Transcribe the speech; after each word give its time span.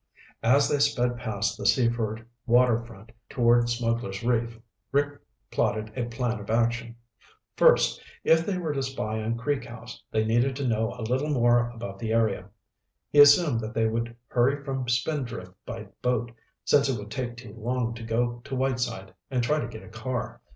As 0.41 0.67
they 0.67 0.79
sped 0.79 1.15
past 1.17 1.59
the 1.59 1.65
Seaford 1.67 2.25
water 2.47 2.83
front 2.83 3.11
toward 3.29 3.69
Smugglers' 3.69 4.23
Reef, 4.23 4.57
Rick 4.91 5.19
plotted 5.51 5.95
a 5.95 6.05
plan 6.05 6.39
of 6.39 6.49
action. 6.49 6.95
First, 7.55 8.01
if 8.23 8.43
they 8.43 8.57
were 8.57 8.73
to 8.73 8.81
spy 8.81 9.21
on 9.21 9.37
Creek 9.37 9.63
House, 9.63 10.01
they 10.09 10.25
needed 10.25 10.55
to 10.55 10.67
know 10.67 10.91
a 10.95 11.03
little 11.03 11.29
more 11.29 11.69
about 11.69 11.99
the 11.99 12.13
area. 12.13 12.49
He 13.11 13.19
assumed 13.19 13.59
that 13.61 13.75
they 13.75 13.85
would 13.87 14.15
hurry 14.27 14.63
from 14.63 14.89
Spindrift 14.89 15.53
by 15.67 15.83
boat, 16.01 16.31
since 16.65 16.89
it 16.89 16.97
would 16.97 17.11
take 17.11 17.37
too 17.37 17.53
long 17.55 17.93
to 17.93 18.01
go 18.03 18.41
to 18.45 18.55
Whiteside 18.55 19.13
and 19.29 19.43
try 19.43 19.59
to 19.59 19.67
get 19.67 19.83
a 19.83 19.87
car. 19.87 20.41